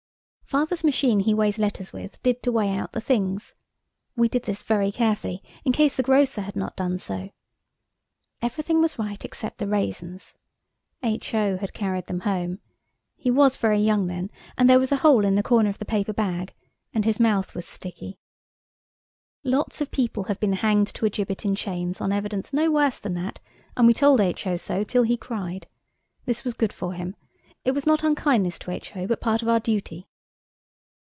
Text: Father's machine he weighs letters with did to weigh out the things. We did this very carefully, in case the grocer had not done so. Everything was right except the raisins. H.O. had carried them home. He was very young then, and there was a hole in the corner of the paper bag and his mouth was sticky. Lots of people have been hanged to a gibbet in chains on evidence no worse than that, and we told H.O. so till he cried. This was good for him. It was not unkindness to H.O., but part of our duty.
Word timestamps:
Father's 0.51 0.83
machine 0.83 1.21
he 1.21 1.33
weighs 1.33 1.57
letters 1.57 1.93
with 1.93 2.21
did 2.23 2.43
to 2.43 2.51
weigh 2.51 2.75
out 2.77 2.91
the 2.91 2.99
things. 2.99 3.55
We 4.17 4.27
did 4.27 4.43
this 4.43 4.63
very 4.63 4.91
carefully, 4.91 5.41
in 5.63 5.71
case 5.71 5.95
the 5.95 6.03
grocer 6.03 6.41
had 6.41 6.57
not 6.57 6.75
done 6.75 6.99
so. 6.99 7.29
Everything 8.41 8.81
was 8.81 8.99
right 8.99 9.23
except 9.23 9.59
the 9.59 9.67
raisins. 9.67 10.35
H.O. 11.03 11.55
had 11.55 11.71
carried 11.71 12.07
them 12.07 12.19
home. 12.27 12.59
He 13.15 13.31
was 13.31 13.55
very 13.55 13.79
young 13.79 14.07
then, 14.07 14.29
and 14.57 14.69
there 14.69 14.77
was 14.77 14.91
a 14.91 14.97
hole 14.97 15.23
in 15.23 15.35
the 15.35 15.41
corner 15.43 15.69
of 15.69 15.77
the 15.77 15.85
paper 15.85 16.11
bag 16.11 16.53
and 16.93 17.05
his 17.05 17.17
mouth 17.17 17.55
was 17.55 17.65
sticky. 17.65 18.19
Lots 19.45 19.79
of 19.79 19.89
people 19.89 20.23
have 20.25 20.41
been 20.41 20.51
hanged 20.51 20.87
to 20.95 21.05
a 21.05 21.09
gibbet 21.09 21.45
in 21.45 21.55
chains 21.55 22.01
on 22.01 22.11
evidence 22.11 22.51
no 22.51 22.69
worse 22.69 22.99
than 22.99 23.13
that, 23.13 23.39
and 23.77 23.87
we 23.87 23.93
told 23.93 24.19
H.O. 24.19 24.57
so 24.57 24.83
till 24.83 25.03
he 25.03 25.15
cried. 25.15 25.69
This 26.25 26.43
was 26.43 26.53
good 26.53 26.73
for 26.73 26.91
him. 26.91 27.15
It 27.63 27.71
was 27.71 27.85
not 27.85 28.03
unkindness 28.03 28.59
to 28.59 28.71
H.O., 28.71 29.07
but 29.07 29.21
part 29.21 29.41
of 29.41 29.47
our 29.47 29.61
duty. 29.61 30.09